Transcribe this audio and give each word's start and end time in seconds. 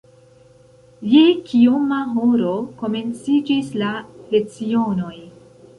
Je 1.11 1.21
kioma 1.49 2.01
horo 2.15 2.57
komenciĝis 2.81 3.73
la 3.85 3.95
lecionoj? 4.35 5.17